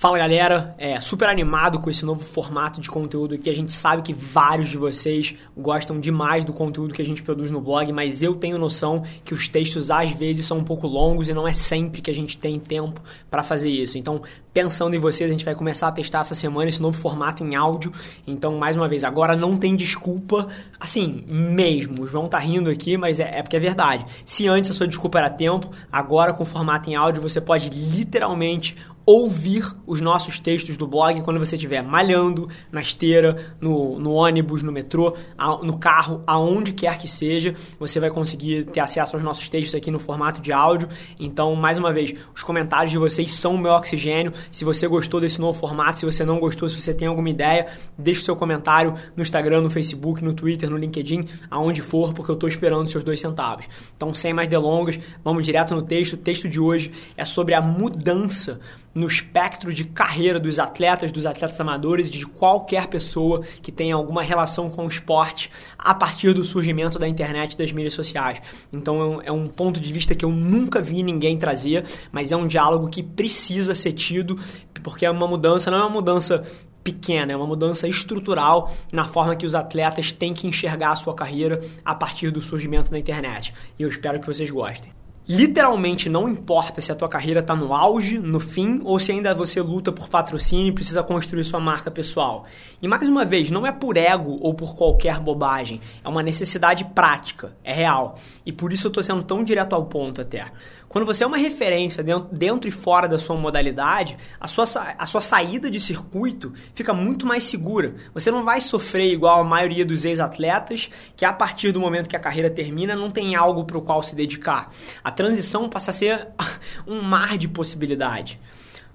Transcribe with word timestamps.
Fala 0.00 0.16
galera, 0.16 0.74
é 0.78 0.98
super 0.98 1.28
animado 1.28 1.78
com 1.78 1.90
esse 1.90 2.06
novo 2.06 2.24
formato 2.24 2.80
de 2.80 2.88
conteúdo 2.88 3.34
aqui. 3.34 3.50
A 3.50 3.54
gente 3.54 3.70
sabe 3.70 4.00
que 4.00 4.14
vários 4.14 4.70
de 4.70 4.78
vocês 4.78 5.34
gostam 5.54 6.00
demais 6.00 6.42
do 6.42 6.54
conteúdo 6.54 6.94
que 6.94 7.02
a 7.02 7.04
gente 7.04 7.22
produz 7.22 7.50
no 7.50 7.60
blog, 7.60 7.92
mas 7.92 8.22
eu 8.22 8.34
tenho 8.34 8.56
noção 8.56 9.04
que 9.22 9.34
os 9.34 9.46
textos 9.46 9.90
às 9.90 10.10
vezes 10.12 10.46
são 10.46 10.56
um 10.56 10.64
pouco 10.64 10.86
longos 10.86 11.28
e 11.28 11.34
não 11.34 11.46
é 11.46 11.52
sempre 11.52 12.00
que 12.00 12.10
a 12.10 12.14
gente 12.14 12.38
tem 12.38 12.58
tempo 12.58 12.98
para 13.30 13.42
fazer 13.42 13.68
isso. 13.68 13.98
Então, 13.98 14.22
pensando 14.54 14.96
em 14.96 14.98
vocês, 14.98 15.28
a 15.28 15.32
gente 15.32 15.44
vai 15.44 15.54
começar 15.54 15.88
a 15.88 15.92
testar 15.92 16.20
essa 16.20 16.34
semana 16.34 16.70
esse 16.70 16.80
novo 16.80 16.96
formato 16.96 17.44
em 17.44 17.54
áudio. 17.54 17.92
Então, 18.26 18.56
mais 18.56 18.76
uma 18.76 18.88
vez, 18.88 19.04
agora 19.04 19.36
não 19.36 19.58
tem 19.58 19.76
desculpa, 19.76 20.48
assim, 20.80 21.22
mesmo. 21.28 22.04
O 22.04 22.06
João 22.06 22.26
tá 22.26 22.38
rindo 22.38 22.70
aqui, 22.70 22.96
mas 22.96 23.20
é, 23.20 23.40
é 23.40 23.42
porque 23.42 23.56
é 23.56 23.60
verdade. 23.60 24.06
Se 24.24 24.48
antes 24.48 24.70
a 24.70 24.72
sua 24.72 24.88
desculpa 24.88 25.18
era 25.18 25.28
tempo, 25.28 25.70
agora 25.92 26.32
com 26.32 26.46
formato 26.46 26.88
em 26.88 26.94
áudio 26.94 27.20
você 27.20 27.38
pode 27.38 27.68
literalmente 27.68 28.74
ouvir 29.10 29.64
os 29.88 30.00
nossos 30.00 30.38
textos 30.38 30.76
do 30.76 30.86
blog 30.86 31.20
quando 31.22 31.40
você 31.40 31.56
estiver 31.56 31.82
malhando, 31.82 32.48
na 32.70 32.80
esteira, 32.80 33.56
no, 33.60 33.98
no 33.98 34.12
ônibus, 34.12 34.62
no 34.62 34.70
metrô, 34.70 35.16
no 35.64 35.78
carro, 35.78 36.22
aonde 36.24 36.72
quer 36.72 36.96
que 36.96 37.08
seja, 37.08 37.56
você 37.76 37.98
vai 37.98 38.08
conseguir 38.08 38.66
ter 38.66 38.78
acesso 38.78 39.16
aos 39.16 39.22
nossos 39.24 39.48
textos 39.48 39.74
aqui 39.74 39.90
no 39.90 39.98
formato 39.98 40.40
de 40.40 40.52
áudio. 40.52 40.88
Então, 41.18 41.56
mais 41.56 41.76
uma 41.76 41.92
vez, 41.92 42.14
os 42.32 42.44
comentários 42.44 42.92
de 42.92 42.98
vocês 42.98 43.34
são 43.34 43.56
o 43.56 43.58
meu 43.58 43.72
oxigênio. 43.72 44.32
Se 44.48 44.64
você 44.64 44.86
gostou 44.86 45.20
desse 45.20 45.40
novo 45.40 45.58
formato, 45.58 45.98
se 45.98 46.06
você 46.06 46.24
não 46.24 46.38
gostou, 46.38 46.68
se 46.68 46.80
você 46.80 46.94
tem 46.94 47.08
alguma 47.08 47.30
ideia, 47.30 47.66
deixe 47.98 48.22
seu 48.22 48.36
comentário 48.36 48.94
no 49.16 49.24
Instagram, 49.24 49.62
no 49.62 49.70
Facebook, 49.70 50.22
no 50.22 50.34
Twitter, 50.34 50.70
no 50.70 50.76
LinkedIn, 50.76 51.26
aonde 51.50 51.82
for, 51.82 52.14
porque 52.14 52.30
eu 52.30 52.34
estou 52.34 52.48
esperando 52.48 52.88
seus 52.88 53.02
dois 53.02 53.18
centavos. 53.18 53.66
Então, 53.96 54.14
sem 54.14 54.32
mais 54.32 54.46
delongas, 54.46 55.00
vamos 55.24 55.44
direto 55.44 55.74
no 55.74 55.82
texto. 55.82 56.12
O 56.12 56.16
texto 56.16 56.48
de 56.48 56.60
hoje 56.60 56.92
é 57.16 57.24
sobre 57.24 57.54
a 57.54 57.60
mudança 57.60 58.60
espectro 59.06 59.72
de 59.72 59.84
carreira 59.84 60.38
dos 60.38 60.58
atletas, 60.58 61.12
dos 61.12 61.26
atletas 61.26 61.60
amadores 61.60 62.10
de 62.10 62.26
qualquer 62.26 62.86
pessoa 62.86 63.42
que 63.62 63.72
tenha 63.72 63.94
alguma 63.94 64.22
relação 64.22 64.70
com 64.70 64.84
o 64.84 64.88
esporte 64.88 65.50
a 65.78 65.94
partir 65.94 66.32
do 66.32 66.44
surgimento 66.44 66.98
da 66.98 67.08
internet 67.08 67.52
e 67.52 67.58
das 67.58 67.72
mídias 67.72 67.94
sociais. 67.94 68.40
Então 68.72 69.20
é 69.22 69.32
um 69.32 69.46
é 69.46 69.48
ponto 69.48 69.80
de 69.80 69.92
vista 69.92 70.14
que 70.14 70.24
eu 70.24 70.30
nunca 70.30 70.80
vi 70.80 71.02
ninguém 71.02 71.36
trazer, 71.38 71.84
mas 72.12 72.32
é 72.32 72.36
um 72.36 72.46
diálogo 72.46 72.88
que 72.88 73.02
precisa 73.02 73.74
ser 73.74 73.92
tido, 73.92 74.38
porque 74.82 75.04
é 75.06 75.10
uma 75.10 75.26
mudança, 75.26 75.70
não 75.70 75.78
é 75.78 75.82
uma 75.82 75.90
mudança 75.90 76.44
pequena, 76.82 77.32
é 77.32 77.36
uma 77.36 77.46
mudança 77.46 77.86
estrutural 77.86 78.72
na 78.92 79.04
forma 79.04 79.36
que 79.36 79.46
os 79.46 79.54
atletas 79.54 80.12
têm 80.12 80.32
que 80.32 80.46
enxergar 80.46 80.92
a 80.92 80.96
sua 80.96 81.14
carreira 81.14 81.60
a 81.84 81.94
partir 81.94 82.30
do 82.30 82.40
surgimento 82.40 82.90
da 82.90 82.98
internet. 82.98 83.52
E 83.78 83.82
eu 83.82 83.88
espero 83.88 84.20
que 84.20 84.26
vocês 84.26 84.50
gostem. 84.50 84.99
Literalmente 85.28 86.08
não 86.08 86.28
importa 86.28 86.80
se 86.80 86.90
a 86.90 86.94
tua 86.94 87.08
carreira 87.08 87.40
está 87.40 87.54
no 87.54 87.72
auge, 87.72 88.18
no 88.18 88.40
fim, 88.40 88.80
ou 88.82 88.98
se 88.98 89.12
ainda 89.12 89.32
você 89.32 89.60
luta 89.60 89.92
por 89.92 90.08
patrocínio 90.08 90.66
e 90.66 90.72
precisa 90.72 91.02
construir 91.02 91.44
sua 91.44 91.60
marca 91.60 91.90
pessoal. 91.90 92.46
E 92.82 92.88
mais 92.88 93.08
uma 93.08 93.24
vez, 93.24 93.50
não 93.50 93.66
é 93.66 93.70
por 93.70 93.96
ego 93.96 94.38
ou 94.40 94.54
por 94.54 94.74
qualquer 94.74 95.20
bobagem, 95.20 95.80
é 96.02 96.08
uma 96.08 96.22
necessidade 96.22 96.84
prática, 96.84 97.54
é 97.62 97.72
real. 97.72 98.18
E 98.44 98.50
por 98.50 98.72
isso 98.72 98.86
eu 98.86 98.90
estou 98.90 99.04
sendo 99.04 99.22
tão 99.22 99.44
direto 99.44 99.74
ao 99.74 99.84
ponto 99.84 100.20
até. 100.20 100.50
Quando 100.90 101.06
você 101.06 101.22
é 101.22 101.26
uma 101.26 101.36
referência 101.36 102.02
dentro, 102.02 102.68
e 102.68 102.70
fora 102.72 103.06
da 103.06 103.16
sua 103.16 103.36
modalidade, 103.36 104.18
a 104.40 104.48
sua, 104.48 104.64
a 104.98 105.06
sua 105.06 105.20
saída 105.20 105.70
de 105.70 105.78
circuito 105.78 106.52
fica 106.74 106.92
muito 106.92 107.24
mais 107.24 107.44
segura. 107.44 107.94
Você 108.12 108.28
não 108.28 108.44
vai 108.44 108.60
sofrer 108.60 109.12
igual 109.12 109.40
a 109.40 109.44
maioria 109.44 109.84
dos 109.84 110.04
ex-atletas, 110.04 110.90
que 111.14 111.24
a 111.24 111.32
partir 111.32 111.70
do 111.70 111.78
momento 111.78 112.08
que 112.08 112.16
a 112.16 112.20
carreira 112.20 112.50
termina 112.50 112.96
não 112.96 113.08
tem 113.08 113.36
algo 113.36 113.62
para 113.64 113.78
o 113.78 113.82
qual 113.82 114.02
se 114.02 114.16
dedicar. 114.16 114.68
A 115.04 115.12
transição 115.12 115.68
passa 115.68 115.92
a 115.92 115.94
ser 115.94 116.26
um 116.84 117.00
mar 117.00 117.38
de 117.38 117.46
possibilidade. 117.46 118.40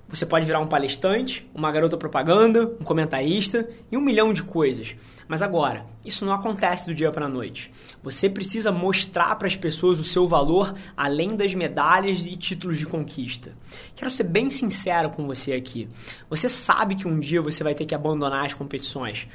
Você 0.09 0.25
pode 0.25 0.45
virar 0.45 0.59
um 0.59 0.67
palestrante, 0.67 1.49
uma 1.55 1.71
garota 1.71 1.95
propaganda, 1.95 2.75
um 2.77 2.83
comentarista 2.83 3.69
e 3.89 3.95
um 3.95 4.01
milhão 4.01 4.33
de 4.33 4.43
coisas. 4.43 4.97
Mas 5.27 5.41
agora, 5.41 5.85
isso 6.03 6.25
não 6.25 6.33
acontece 6.33 6.85
do 6.85 6.93
dia 6.93 7.11
para 7.11 7.25
a 7.25 7.29
noite. 7.29 7.71
Você 8.03 8.29
precisa 8.29 8.71
mostrar 8.71 9.35
para 9.35 9.47
as 9.47 9.55
pessoas 9.55 9.99
o 9.99 10.03
seu 10.03 10.27
valor 10.27 10.75
além 10.95 11.35
das 11.35 11.53
medalhas 11.53 12.25
e 12.25 12.35
títulos 12.35 12.77
de 12.77 12.85
conquista. 12.85 13.53
Quero 13.95 14.11
ser 14.11 14.23
bem 14.23 14.51
sincero 14.51 15.09
com 15.09 15.25
você 15.25 15.53
aqui. 15.53 15.89
Você 16.29 16.47
sabe 16.47 16.95
que 16.95 17.07
um 17.07 17.19
dia 17.19 17.41
você 17.41 17.63
vai 17.63 17.73
ter 17.73 17.85
que 17.85 17.95
abandonar 17.95 18.45
as 18.45 18.53
competições. 18.53 19.27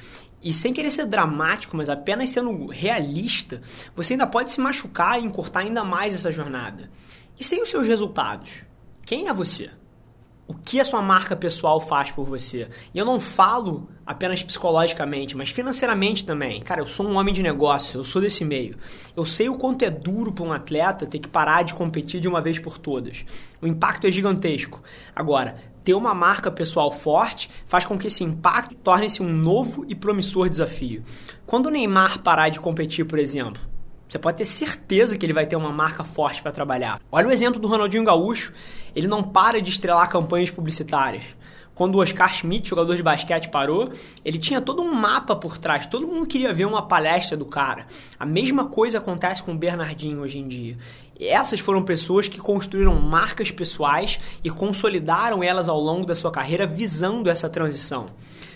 E 0.42 0.54
sem 0.54 0.72
querer 0.72 0.90
ser 0.90 1.06
dramático, 1.06 1.76
mas 1.76 1.88
apenas 1.88 2.30
sendo 2.30 2.66
realista, 2.66 3.60
você 3.94 4.14
ainda 4.14 4.26
pode 4.26 4.50
se 4.50 4.60
machucar 4.60 5.20
e 5.20 5.24
encurtar 5.24 5.60
ainda 5.60 5.84
mais 5.84 6.14
essa 6.14 6.32
jornada. 6.32 6.90
E 7.38 7.44
sem 7.44 7.62
os 7.62 7.68
seus 7.68 7.86
resultados? 7.86 8.50
Quem 9.04 9.28
é 9.28 9.34
você? 9.34 9.70
O 10.50 10.54
que 10.64 10.80
a 10.80 10.84
sua 10.84 11.00
marca 11.00 11.36
pessoal 11.36 11.80
faz 11.80 12.10
por 12.10 12.24
você. 12.24 12.68
E 12.92 12.98
eu 12.98 13.04
não 13.04 13.20
falo 13.20 13.88
apenas 14.04 14.42
psicologicamente, 14.42 15.36
mas 15.36 15.50
financeiramente 15.50 16.24
também. 16.24 16.60
Cara, 16.60 16.80
eu 16.80 16.88
sou 16.88 17.06
um 17.06 17.16
homem 17.16 17.32
de 17.32 17.40
negócio, 17.40 18.00
eu 18.00 18.02
sou 18.02 18.20
desse 18.20 18.44
meio. 18.44 18.76
Eu 19.16 19.24
sei 19.24 19.48
o 19.48 19.54
quanto 19.54 19.84
é 19.84 19.90
duro 19.90 20.32
para 20.32 20.44
um 20.44 20.52
atleta 20.52 21.06
ter 21.06 21.20
que 21.20 21.28
parar 21.28 21.62
de 21.62 21.72
competir 21.72 22.20
de 22.20 22.26
uma 22.26 22.40
vez 22.40 22.58
por 22.58 22.78
todas. 22.78 23.24
O 23.62 23.66
impacto 23.68 24.08
é 24.08 24.10
gigantesco. 24.10 24.82
Agora, 25.14 25.54
ter 25.84 25.94
uma 25.94 26.14
marca 26.14 26.50
pessoal 26.50 26.90
forte 26.90 27.48
faz 27.68 27.86
com 27.86 27.96
que 27.96 28.08
esse 28.08 28.24
impacto 28.24 28.74
torne-se 28.74 29.22
um 29.22 29.32
novo 29.32 29.84
e 29.88 29.94
promissor 29.94 30.48
desafio. 30.48 31.04
Quando 31.46 31.66
o 31.66 31.70
Neymar 31.70 32.24
parar 32.24 32.48
de 32.48 32.58
competir, 32.58 33.04
por 33.04 33.20
exemplo, 33.20 33.62
você 34.10 34.18
pode 34.18 34.38
ter 34.38 34.44
certeza 34.44 35.16
que 35.16 35.24
ele 35.24 35.32
vai 35.32 35.46
ter 35.46 35.54
uma 35.54 35.70
marca 35.70 36.02
forte 36.02 36.42
para 36.42 36.50
trabalhar. 36.50 37.00
Olha 37.12 37.28
o 37.28 37.30
exemplo 37.30 37.60
do 37.60 37.68
Ronaldinho 37.68 38.02
Gaúcho, 38.02 38.52
ele 38.94 39.06
não 39.06 39.22
para 39.22 39.62
de 39.62 39.70
estrelar 39.70 40.08
campanhas 40.08 40.50
publicitárias. 40.50 41.22
Quando 41.76 41.94
o 41.94 42.02
Oscar 42.02 42.34
Schmidt, 42.34 42.68
jogador 42.68 42.96
de 42.96 43.04
basquete, 43.04 43.48
parou, 43.50 43.92
ele 44.24 44.36
tinha 44.36 44.60
todo 44.60 44.82
um 44.82 44.92
mapa 44.92 45.36
por 45.36 45.56
trás. 45.58 45.86
Todo 45.86 46.08
mundo 46.08 46.26
queria 46.26 46.52
ver 46.52 46.64
uma 46.64 46.82
palestra 46.82 47.36
do 47.36 47.44
cara. 47.44 47.86
A 48.18 48.26
mesma 48.26 48.66
coisa 48.66 48.98
acontece 48.98 49.44
com 49.44 49.52
o 49.52 49.56
Bernardinho 49.56 50.20
hoje 50.20 50.38
em 50.38 50.48
dia. 50.48 50.76
Essas 51.18 51.60
foram 51.60 51.84
pessoas 51.84 52.26
que 52.26 52.40
construíram 52.40 53.00
marcas 53.00 53.52
pessoais 53.52 54.18
e 54.42 54.50
consolidaram 54.50 55.42
elas 55.42 55.68
ao 55.68 55.78
longo 55.78 56.04
da 56.04 56.16
sua 56.16 56.32
carreira 56.32 56.66
visando 56.66 57.30
essa 57.30 57.48
transição. 57.48 58.08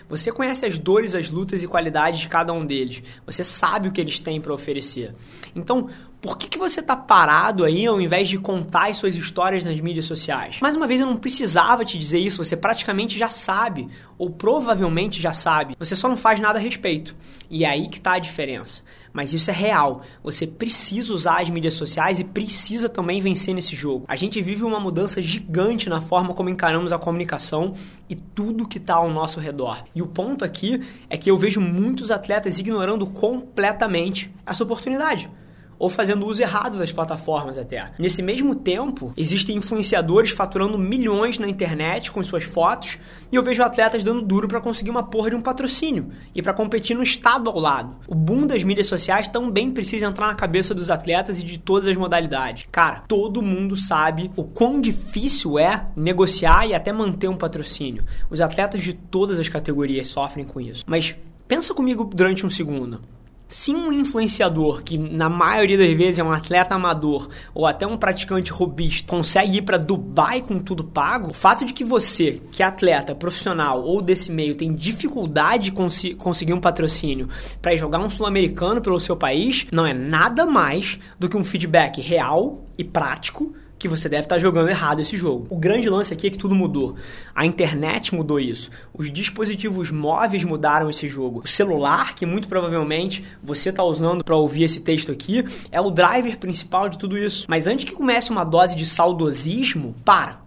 Você 0.09 0.31
conhece 0.31 0.67
as 0.67 0.79
dores, 0.79 1.15
as 1.15 1.31
lutas 1.31 1.63
e 1.63 1.67
qualidades 1.67 2.21
de 2.21 2.29
cada 2.29 2.53
um 2.53 2.65
deles. 2.65 3.03
Você 3.27 3.43
sabe 3.43 3.89
o 3.89 3.93
que 3.93 4.01
eles 4.01 4.21
têm 4.21 4.41
para 4.41 4.53
oferecer. 4.53 5.15
Então, 5.55 5.89
por 6.21 6.39
que, 6.39 6.49
que 6.49 6.59
você 6.59 6.81
está 6.81 6.97
parado 6.97 7.65
aí 7.65 7.87
ao 7.87 8.01
invés 8.01 8.29
de 8.29 8.39
contar 8.39 8.89
as 8.89 8.97
suas 8.97 9.15
histórias 9.15 9.65
nas 9.65 9.79
mídias 9.81 10.07
sociais? 10.07 10.59
Mais 10.61 10.75
uma 10.75 10.87
vez, 10.87 11.01
eu 11.01 11.07
não 11.07 11.17
precisava 11.17 11.85
te 11.85 11.99
dizer 11.99 12.19
isso, 12.19 12.43
você 12.43 12.57
praticamente 12.57 13.19
já 13.19 13.29
sabe, 13.29 13.89
ou 14.17 14.31
provavelmente 14.31 15.21
já 15.21 15.33
sabe. 15.33 15.77
Você 15.79 15.95
só 15.95 16.09
não 16.09 16.17
faz 16.17 16.41
nada 16.41 16.59
a 16.59 16.63
respeito. 16.63 17.15
E 17.51 17.65
é 17.65 17.69
aí 17.69 17.89
que 17.89 17.99
está 17.99 18.15
a 18.15 18.19
diferença 18.19 18.83
mas 19.15 19.33
isso 19.33 19.49
é 19.51 19.55
real. 19.55 20.03
Você 20.25 20.45
precisa 20.45 21.15
usar 21.15 21.41
as 21.41 21.49
mídias 21.49 21.75
sociais 21.75 22.19
e 22.19 22.25
precisa 22.25 22.89
também 22.89 23.21
vencer 23.21 23.55
nesse 23.55 23.77
jogo. 23.77 24.05
A 24.09 24.17
gente 24.17 24.43
vive 24.43 24.65
uma 24.65 24.81
mudança 24.81 25.23
gigante 25.23 25.89
na 25.89 26.01
forma 26.01 26.35
como 26.35 26.51
encaramos 26.51 26.93
a 26.93 26.99
comunicação 26.99 27.75
e 28.11 28.17
tudo 28.17 28.67
que 28.67 28.79
está 28.79 28.97
ao 28.97 29.09
nosso 29.09 29.39
redor. 29.39 29.85
E 29.95 30.03
o 30.03 30.07
ponto 30.09 30.45
aqui 30.45 30.83
é 31.09 31.17
que 31.17 31.31
eu 31.31 31.39
vejo 31.39 31.61
muitos 31.61 32.11
atletas 32.11 32.59
ignorando 32.59 33.07
completamente 33.07 34.35
essa 34.45 34.65
oportunidade 34.65 35.31
ou 35.79 35.89
fazendo 35.89 36.27
uso 36.27 36.43
errado 36.43 36.79
das 36.79 36.93
plataformas 36.93 37.59
até. 37.59 37.93
Nesse 37.99 38.23
mesmo 38.23 38.55
tempo, 38.55 39.13
existem 39.17 39.57
influenciadores 39.57 40.31
faturando 40.31 40.79
milhões 40.79 41.39
na 41.39 41.49
internet 41.49 42.11
com 42.11 42.23
suas 42.23 42.45
fotos 42.45 42.99
e 43.31 43.37
eu 43.37 43.43
vejo 43.43 43.63
atletas 43.63 44.05
dando 44.05 44.23
duro 44.23 44.49
para 44.49 44.61
conseguir 44.61 44.91
uma 44.91 45.03
porra 45.03 45.31
de 45.31 45.37
um 45.37 45.41
patrocínio 45.41 46.11
e 46.35 46.43
para 46.43 46.53
competir 46.53 46.97
no 46.97 47.03
estado 47.03 47.51
ao 47.51 47.59
lado. 47.59 47.97
O 48.07 48.15
boom 48.15 48.47
das 48.47 48.63
mídias 48.63 48.87
sociais 48.87 49.29
também 49.29 49.71
precisa 49.71 50.07
entrar 50.07 50.27
na 50.27 50.35
cabeça 50.35 50.75
dos 50.75 50.91
atletas 50.91 51.39
e 51.39 51.45
de 51.45 51.59
todas 51.59 51.89
as 51.89 51.97
modalidades. 51.97 52.67
Cara, 52.71 53.05
todo 53.09 53.43
mundo 53.43 53.77
sabe 53.77 54.31
o 54.37 54.45
quão 54.45 54.81
difícil 54.81 55.59
é 55.59 55.87
negociar 55.97 56.67
e 56.67 56.75
até 56.75 56.93
manter 56.93 57.29
um 57.29 57.37
patrocínio. 57.37 58.05
Os 58.31 58.41
atletas 58.41 58.83
de 58.83 58.93
todas 58.93 59.39
as 59.39 59.49
categorias 59.49 60.09
sofrem 60.09 60.45
com 60.45 60.61
isso. 60.61 60.85
Mas 60.87 61.15
pensa 61.47 61.75
comigo 61.75 62.05
durante 62.05 62.47
um 62.47 62.51
segundo. 62.51 63.01
Se 63.47 63.75
um 63.75 63.93
influenciador, 63.93 64.83
que 64.83 64.97
na 64.97 65.29
maioria 65.29 65.77
das 65.77 65.93
vezes 65.95 66.19
é 66.19 66.25
um 66.25 66.33
atleta 66.33 66.75
amador 66.75 67.29
ou 67.55 67.67
até 67.67 67.87
um 67.87 67.97
praticante 67.97 68.51
robista, 68.51 69.07
consegue 69.07 69.59
ir 69.59 69.63
para 69.63 69.77
Dubai 69.77 70.41
com 70.41 70.59
tudo 70.59 70.83
pago, 70.83 71.31
o 71.31 71.35
fato 71.35 71.65
de 71.65 71.73
que 71.73 71.85
você, 71.85 72.41
que 72.51 72.63
é 72.63 72.67
atleta 72.67 73.15
profissional 73.15 73.83
ou 73.83 74.01
desse 74.01 74.33
meio, 74.33 74.55
tem 74.55 74.75
dificuldade 74.75 75.65
de 75.65 75.73
cons 75.73 76.03
conseguir 76.19 76.55
um 76.55 76.61
patrocínio 76.61 77.29
para 77.61 77.77
jogar 77.77 77.99
um 77.99 78.11
sul-americano 78.11 78.81
pelo 78.81 78.99
seu 78.99 79.17
país, 79.17 79.67
não 79.71 79.87
é 79.87 79.93
nada 79.93 80.47
mais 80.47 80.99
do 81.19 81.29
que 81.29 81.37
um 81.37 81.45
feedback 81.45 82.01
real 82.01 82.65
e 82.79 82.83
prático 82.83 83.55
que 83.85 83.89
você 83.89 84.09
deve 84.09 84.23
estar 84.23 84.39
jogando 84.39 84.71
errado 84.71 85.03
esse 85.03 85.15
jogo. 85.15 85.47
O 85.51 85.59
grande 85.59 85.91
lance 85.91 86.15
aqui 86.15 86.29
é 86.29 86.31
que 86.31 86.39
tudo 86.39 86.55
mudou. 86.55 86.97
A 87.35 87.45
internet 87.45 88.15
mudou 88.15 88.41
isso. 88.41 88.71
Os 88.95 89.13
dispositivos 89.13 89.91
móveis 89.91 90.43
mudaram 90.43 90.89
esse 90.89 91.07
jogo. 91.07 91.43
O 91.45 91.49
celular, 91.49 92.15
que 92.15 92.25
muito 92.25 92.49
provavelmente 92.49 93.23
você 93.43 93.69
está 93.69 93.85
usando 93.85 94.25
para 94.25 94.37
ouvir 94.37 94.63
esse 94.63 94.81
texto 94.81 95.13
aqui, 95.13 95.45
é 95.71 95.79
o 95.79 95.91
driver 95.91 96.39
principal 96.39 96.89
de 96.89 96.97
tudo 96.97 97.19
isso. 97.19 97.45
Mas 97.47 97.67
antes 97.67 97.85
que 97.85 97.93
comece 97.93 98.31
uma 98.31 98.43
dose 98.43 98.75
de 98.75 98.87
saudosismo, 98.87 99.95
para 100.03 100.44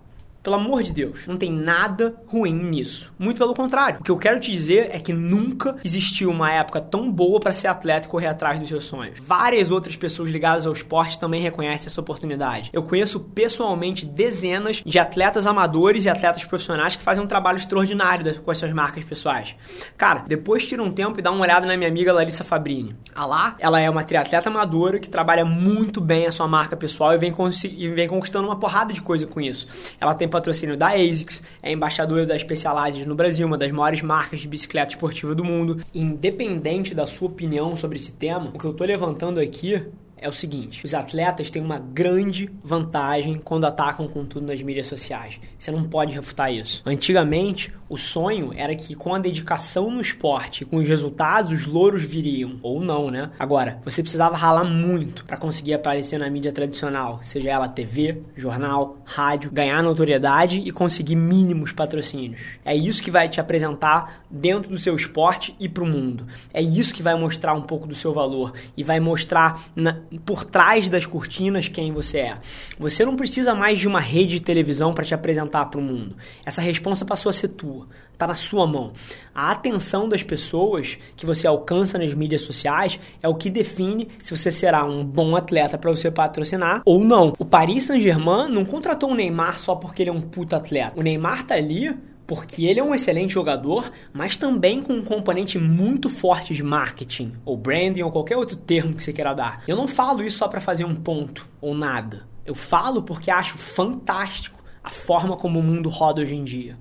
Pelo 0.47 0.55
amor 0.55 0.81
de 0.81 0.93
Deus, 0.93 1.27
não 1.27 1.35
tem 1.35 1.51
nada 1.51 2.15
ruim 2.25 2.53
nisso. 2.53 3.13
Muito 3.19 3.37
pelo 3.37 3.53
contrário. 3.53 3.99
O 3.99 4.03
que 4.05 4.09
eu 4.09 4.17
quero 4.17 4.39
te 4.39 4.49
dizer 4.49 4.87
é 4.93 4.97
que 4.97 5.11
nunca 5.11 5.75
existiu 5.83 6.29
uma 6.29 6.49
época 6.49 6.79
tão 6.79 7.11
boa 7.11 7.37
para 7.37 7.51
ser 7.51 7.67
atleta 7.67 8.07
e 8.07 8.09
correr 8.09 8.27
atrás 8.27 8.57
dos 8.57 8.69
seus 8.69 8.85
sonhos. 8.85 9.19
Várias 9.19 9.71
outras 9.71 9.97
pessoas 9.97 10.29
ligadas 10.29 10.65
ao 10.65 10.71
esporte 10.71 11.19
também 11.19 11.41
reconhecem 11.41 11.87
essa 11.87 11.99
oportunidade. 11.99 12.69
Eu 12.71 12.81
conheço 12.81 13.19
pessoalmente 13.19 14.05
dezenas 14.05 14.81
de 14.85 14.97
atletas 14.97 15.45
amadores 15.45 16.05
e 16.05 16.09
atletas 16.09 16.45
profissionais 16.45 16.95
que 16.95 17.03
fazem 17.03 17.21
um 17.21 17.27
trabalho 17.27 17.57
extraordinário 17.57 18.41
com 18.41 18.49
as 18.49 18.57
suas 18.57 18.71
marcas 18.71 19.03
pessoais. 19.03 19.53
Cara, 19.97 20.23
depois 20.29 20.65
tira 20.65 20.81
um 20.81 20.93
tempo 20.93 21.19
e 21.19 21.21
dá 21.21 21.29
uma 21.29 21.41
olhada 21.41 21.67
na 21.67 21.75
minha 21.75 21.89
amiga 21.89 22.13
Larissa 22.13 22.45
Fabrini. 22.45 22.95
A 23.13 23.25
lá, 23.25 23.57
ela 23.59 23.81
é 23.81 23.89
uma 23.89 24.05
triatleta 24.05 24.47
amadora 24.47 24.97
que 24.97 25.09
trabalha 25.09 25.43
muito 25.43 25.99
bem 25.99 26.25
a 26.25 26.31
sua 26.31 26.47
marca 26.47 26.77
pessoal 26.77 27.13
e 27.13 27.17
vem, 27.17 27.35
e 27.65 27.89
vem 27.89 28.07
conquistando 28.07 28.47
uma 28.47 28.57
porrada 28.57 28.93
de 28.93 29.01
coisa 29.01 29.27
com 29.27 29.41
isso. 29.41 29.67
Ela 29.99 30.15
tem 30.15 30.36
patrocínio 30.37 30.77
da 30.77 30.89
ASICS, 30.89 31.41
é 31.63 31.71
embaixadora 31.71 32.25
da 32.25 32.37
Specialized 32.37 33.05
no 33.07 33.15
Brasil, 33.15 33.47
uma 33.47 33.57
das 33.57 33.71
maiores 33.71 34.01
marcas 34.01 34.39
de 34.39 34.47
bicicleta 34.47 34.91
esportiva 34.91 35.33
do 35.33 35.43
mundo. 35.43 35.81
Independente 35.93 36.93
da 36.93 37.07
sua 37.07 37.27
opinião 37.27 37.75
sobre 37.75 37.97
esse 37.97 38.11
tema, 38.11 38.51
o 38.53 38.59
que 38.59 38.65
eu 38.65 38.73
tô 38.73 38.83
levantando 38.83 39.39
aqui 39.39 39.83
é 40.19 40.27
o 40.27 40.33
seguinte: 40.33 40.85
os 40.85 40.93
atletas 40.93 41.49
têm 41.51 41.61
uma 41.61 41.79
grande 41.79 42.49
vantagem 42.63 43.35
quando 43.43 43.65
atacam 43.65 44.07
com 44.07 44.25
tudo 44.25 44.47
nas 44.47 44.61
mídias 44.61 44.87
sociais. 44.87 45.39
Você 45.57 45.71
não 45.71 45.83
pode 45.83 46.13
refutar 46.13 46.51
isso. 46.53 46.81
Antigamente, 46.85 47.73
o 47.89 47.97
sonho 47.97 48.51
era 48.55 48.75
que 48.75 48.95
com 48.95 49.15
a 49.15 49.19
dedicação 49.19 49.89
no 49.89 50.01
esporte, 50.01 50.65
com 50.65 50.77
os 50.77 50.87
resultados, 50.87 51.51
os 51.51 51.65
louros 51.65 52.03
viriam. 52.03 52.59
Ou 52.61 52.81
não, 52.81 53.09
né? 53.09 53.31
Agora, 53.39 53.79
você 53.83 54.01
precisava 54.01 54.35
ralar 54.35 54.65
muito 54.65 55.23
para 55.25 55.37
conseguir 55.37 55.73
aparecer 55.73 56.19
na 56.19 56.29
mídia 56.29 56.51
tradicional, 56.51 57.19
seja 57.23 57.49
ela 57.49 57.67
TV, 57.67 58.21
jornal, 58.35 58.97
rádio, 59.05 59.51
ganhar 59.51 59.81
notoriedade 59.81 60.59
e 60.59 60.71
conseguir 60.71 61.15
mínimos 61.15 61.71
patrocínios. 61.71 62.41
É 62.65 62.75
isso 62.75 63.01
que 63.01 63.11
vai 63.11 63.29
te 63.29 63.39
apresentar 63.39 64.23
dentro 64.29 64.69
do 64.69 64.77
seu 64.77 64.95
esporte 64.95 65.55
e 65.59 65.69
para 65.69 65.83
o 65.83 65.87
mundo. 65.87 66.27
É 66.53 66.61
isso 66.61 66.93
que 66.93 67.03
vai 67.03 67.17
mostrar 67.17 67.53
um 67.53 67.61
pouco 67.61 67.87
do 67.87 67.95
seu 67.95 68.13
valor 68.13 68.53
e 68.75 68.83
vai 68.83 68.99
mostrar 68.99 69.63
na, 69.75 69.97
por 70.25 70.43
trás 70.43 70.89
das 70.89 71.05
cortinas 71.05 71.67
quem 71.67 71.91
você 71.91 72.19
é. 72.19 72.37
Você 72.79 73.05
não 73.05 73.15
precisa 73.15 73.53
mais 73.53 73.79
de 73.79 73.87
uma 73.87 73.99
rede 73.99 74.35
de 74.35 74.41
televisão 74.41 74.93
para 74.93 75.05
te 75.05 75.13
apresentar 75.13 75.65
para 75.65 75.79
o 75.79 75.83
mundo. 75.83 76.15
Essa 76.45 76.61
resposta 76.61 77.05
passou 77.05 77.29
a 77.29 77.33
ser 77.33 77.49
tua, 77.49 77.87
está 78.13 78.27
na 78.27 78.33
sua 78.33 78.65
mão. 78.65 78.93
A 79.33 79.51
atenção 79.51 80.07
das 80.09 80.23
pessoas 80.23 80.97
que 81.15 81.25
você 81.25 81.47
alcança 81.47 81.97
nas 81.97 82.13
mídias 82.13 82.41
sociais 82.41 82.99
é 83.21 83.27
o 83.27 83.35
que 83.35 83.49
define 83.49 84.07
se 84.23 84.35
você 84.35 84.51
será 84.51 84.83
um 84.85 85.03
bom 85.03 85.35
atleta 85.35 85.77
para 85.77 85.91
você 85.91 86.09
patrocinar 86.09 86.81
ou 86.85 86.99
não. 87.03 87.33
O 87.37 87.45
Paris 87.45 87.85
Saint-Germain 87.85 88.49
não 88.49 88.65
contratou 88.65 89.11
o 89.11 89.15
Neymar 89.15 89.59
só 89.59 89.75
porque 89.75 90.03
ele 90.03 90.09
é 90.09 90.13
um 90.13 90.21
puta 90.21 90.57
atleta. 90.57 90.99
O 90.99 91.03
Neymar 91.03 91.45
tá 91.45 91.55
ali 91.55 91.95
porque 92.27 92.65
ele 92.65 92.81
é 92.81 92.83
um 92.83 92.93
excelente 92.93 93.33
jogador, 93.33 93.89
mas 94.11 94.35
também 94.35 94.81
com 94.83 94.93
um 94.93 95.03
componente 95.03 95.57
muito 95.57 96.09
forte 96.09 96.53
de 96.53 96.61
marketing, 96.61 97.31
ou 97.45 97.55
branding, 97.55 98.01
ou 98.01 98.11
qualquer 98.11 98.35
outro 98.35 98.57
termo 98.57 98.93
que 98.93 99.03
você 99.03 99.13
queira 99.13 99.33
dar. 99.33 99.63
Eu 99.65 99.77
não 99.77 99.87
falo 99.87 100.21
isso 100.21 100.37
só 100.37 100.47
para 100.49 100.59
fazer 100.59 100.83
um 100.83 100.93
ponto 100.93 101.47
ou 101.61 101.73
nada. 101.73 102.27
Eu 102.45 102.53
falo 102.53 103.01
porque 103.01 103.31
acho 103.31 103.57
fantástico 103.57 104.61
a 104.83 104.89
forma 104.89 105.37
como 105.37 105.59
o 105.59 105.63
mundo 105.63 105.89
roda 105.89 106.21
hoje 106.21 106.35
em 106.35 106.43
dia. 106.43 106.77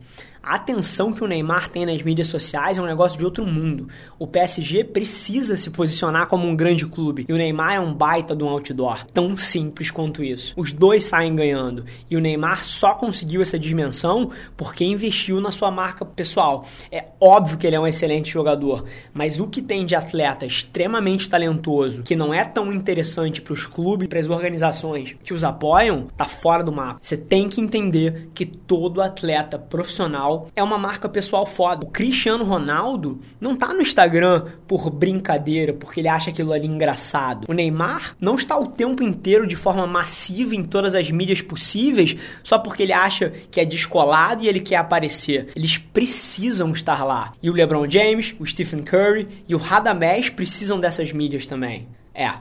A 0.46 0.54
atenção 0.54 1.12
que 1.12 1.24
o 1.24 1.26
Neymar 1.26 1.68
tem 1.68 1.84
nas 1.84 2.00
mídias 2.02 2.28
sociais 2.28 2.78
é 2.78 2.80
um 2.80 2.86
negócio 2.86 3.18
de 3.18 3.24
outro 3.24 3.44
mundo. 3.44 3.88
O 4.16 4.28
PSG 4.28 4.84
precisa 4.84 5.56
se 5.56 5.70
posicionar 5.70 6.28
como 6.28 6.46
um 6.46 6.54
grande 6.54 6.86
clube 6.86 7.26
e 7.28 7.32
o 7.32 7.36
Neymar 7.36 7.72
é 7.74 7.80
um 7.80 7.92
baita 7.92 8.36
de 8.36 8.44
um 8.44 8.48
outdoor. 8.48 9.04
Tão 9.06 9.36
simples 9.36 9.90
quanto 9.90 10.22
isso. 10.22 10.54
Os 10.56 10.72
dois 10.72 11.02
saem 11.02 11.34
ganhando 11.34 11.84
e 12.08 12.16
o 12.16 12.20
Neymar 12.20 12.62
só 12.62 12.94
conseguiu 12.94 13.42
essa 13.42 13.58
dimensão 13.58 14.30
porque 14.56 14.84
investiu 14.84 15.40
na 15.40 15.50
sua 15.50 15.68
marca 15.68 16.04
pessoal. 16.04 16.64
É 16.92 17.06
óbvio 17.20 17.58
que 17.58 17.66
ele 17.66 17.74
é 17.74 17.80
um 17.80 17.86
excelente 17.86 18.30
jogador, 18.30 18.84
mas 19.12 19.40
o 19.40 19.48
que 19.48 19.60
tem 19.60 19.84
de 19.84 19.96
atleta 19.96 20.46
extremamente 20.46 21.28
talentoso, 21.28 22.04
que 22.04 22.14
não 22.14 22.32
é 22.32 22.44
tão 22.44 22.72
interessante 22.72 23.42
para 23.42 23.52
os 23.52 23.66
clubes, 23.66 24.06
para 24.06 24.20
as 24.20 24.28
organizações 24.28 25.16
que 25.24 25.34
os 25.34 25.42
apoiam, 25.42 26.06
tá 26.16 26.24
fora 26.24 26.62
do 26.62 26.70
mapa. 26.70 27.00
Você 27.02 27.16
tem 27.16 27.48
que 27.48 27.60
entender 27.60 28.28
que 28.32 28.46
todo 28.46 29.02
atleta 29.02 29.58
profissional 29.58 30.35
é 30.54 30.62
uma 30.62 30.78
marca 30.78 31.08
pessoal 31.08 31.46
foda. 31.46 31.86
O 31.86 31.90
Cristiano 31.90 32.44
Ronaldo 32.44 33.20
não 33.40 33.56
tá 33.56 33.72
no 33.72 33.80
Instagram 33.80 34.46
por 34.66 34.90
brincadeira, 34.90 35.72
porque 35.72 36.00
ele 36.00 36.08
acha 36.08 36.30
aquilo 36.30 36.52
ali 36.52 36.66
engraçado. 36.66 37.46
O 37.48 37.52
Neymar 37.52 38.16
não 38.20 38.34
está 38.34 38.58
o 38.58 38.66
tempo 38.66 39.02
inteiro 39.02 39.46
de 39.46 39.56
forma 39.56 39.86
massiva 39.86 40.54
em 40.54 40.64
todas 40.64 40.94
as 40.94 41.10
mídias 41.10 41.40
possíveis 41.40 42.16
só 42.42 42.58
porque 42.58 42.82
ele 42.82 42.92
acha 42.92 43.32
que 43.50 43.60
é 43.60 43.64
descolado 43.64 44.44
e 44.44 44.48
ele 44.48 44.60
quer 44.60 44.76
aparecer. 44.76 45.48
Eles 45.54 45.78
precisam 45.78 46.70
estar 46.72 47.04
lá. 47.04 47.32
E 47.42 47.50
o 47.50 47.52
LeBron 47.52 47.88
James, 47.88 48.34
o 48.38 48.46
Stephen 48.46 48.82
Curry 48.82 49.26
e 49.48 49.54
o 49.54 49.58
Radamés 49.58 50.28
precisam 50.30 50.78
dessas 50.78 51.12
mídias 51.12 51.46
também. 51.46 51.88
É, 52.14 52.32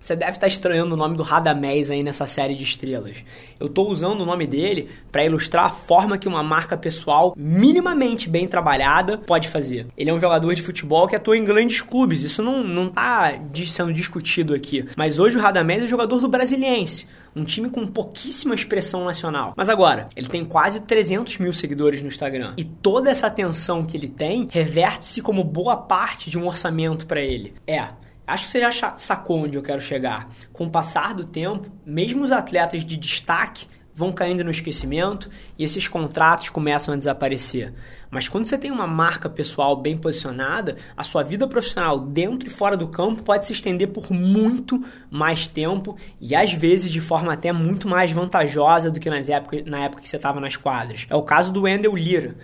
você 0.00 0.16
deve 0.16 0.32
estar 0.32 0.46
estranhando 0.46 0.94
o 0.94 0.98
nome 0.98 1.16
do 1.16 1.22
Radamés 1.22 1.90
aí 1.90 2.02
nessa 2.02 2.26
série 2.26 2.54
de 2.54 2.62
estrelas. 2.62 3.16
Eu 3.58 3.66
estou 3.66 3.90
usando 3.90 4.20
o 4.20 4.26
nome 4.26 4.46
dele 4.46 4.88
para 5.12 5.24
ilustrar 5.24 5.66
a 5.66 5.70
forma 5.70 6.18
que 6.18 6.28
uma 6.28 6.42
marca 6.42 6.76
pessoal 6.76 7.34
minimamente 7.36 8.28
bem 8.28 8.46
trabalhada 8.46 9.18
pode 9.18 9.48
fazer. 9.48 9.86
Ele 9.96 10.10
é 10.10 10.14
um 10.14 10.20
jogador 10.20 10.54
de 10.54 10.62
futebol 10.62 11.06
que 11.06 11.16
atua 11.16 11.36
em 11.36 11.44
grandes 11.44 11.80
clubes, 11.80 12.22
isso 12.22 12.42
não, 12.42 12.62
não 12.62 12.88
tá 12.88 13.34
sendo 13.66 13.92
discutido 13.92 14.54
aqui. 14.54 14.86
Mas 14.96 15.18
hoje 15.18 15.36
o 15.36 15.40
Radamés 15.40 15.82
é 15.82 15.86
jogador 15.86 16.20
do 16.20 16.28
Brasiliense 16.28 17.06
um 17.36 17.44
time 17.44 17.70
com 17.70 17.86
pouquíssima 17.86 18.54
expressão 18.54 19.04
nacional. 19.04 19.54
Mas 19.56 19.68
agora, 19.68 20.08
ele 20.16 20.28
tem 20.28 20.44
quase 20.44 20.80
300 20.80 21.38
mil 21.38 21.52
seguidores 21.52 22.02
no 22.02 22.08
Instagram. 22.08 22.54
E 22.56 22.64
toda 22.64 23.10
essa 23.10 23.26
atenção 23.26 23.84
que 23.84 23.96
ele 23.96 24.08
tem 24.08 24.48
reverte-se 24.50 25.22
como 25.22 25.44
boa 25.44 25.76
parte 25.76 26.30
de 26.30 26.38
um 26.38 26.46
orçamento 26.46 27.06
para 27.06 27.20
ele. 27.20 27.54
É, 27.66 27.88
Acho 28.28 28.44
que 28.44 28.50
você 28.50 28.60
já 28.60 28.96
sacou 28.98 29.44
onde 29.44 29.56
eu 29.56 29.62
quero 29.62 29.80
chegar. 29.80 30.28
Com 30.52 30.66
o 30.66 30.70
passar 30.70 31.14
do 31.14 31.24
tempo, 31.24 31.72
mesmo 31.84 32.22
os 32.22 32.30
atletas 32.30 32.84
de 32.84 32.94
destaque 32.94 33.66
vão 33.94 34.12
caindo 34.12 34.44
no 34.44 34.50
esquecimento 34.50 35.30
e 35.58 35.64
esses 35.64 35.88
contratos 35.88 36.50
começam 36.50 36.92
a 36.92 36.96
desaparecer. 36.96 37.74
Mas 38.10 38.28
quando 38.28 38.46
você 38.46 38.56
tem 38.56 38.70
uma 38.70 38.86
marca 38.86 39.28
pessoal 39.28 39.76
bem 39.76 39.96
posicionada, 39.96 40.76
a 40.96 41.04
sua 41.04 41.22
vida 41.22 41.46
profissional 41.46 41.98
dentro 41.98 42.48
e 42.48 42.50
fora 42.50 42.76
do 42.76 42.88
campo 42.88 43.22
pode 43.22 43.46
se 43.46 43.52
estender 43.52 43.88
por 43.88 44.10
muito 44.10 44.82
mais 45.10 45.46
tempo 45.46 45.96
e 46.20 46.34
às 46.34 46.52
vezes 46.52 46.90
de 46.90 47.00
forma 47.00 47.32
até 47.32 47.52
muito 47.52 47.88
mais 47.88 48.10
vantajosa 48.10 48.90
do 48.90 48.98
que 48.98 49.10
nas 49.10 49.28
épocas, 49.28 49.64
na 49.64 49.80
época 49.80 50.02
que 50.02 50.08
você 50.08 50.16
estava 50.16 50.40
nas 50.40 50.56
quadras. 50.56 51.06
É 51.08 51.14
o 51.14 51.22
caso 51.22 51.52
do 51.52 51.62
Wendell 51.62 51.96
Lira. 51.96 52.36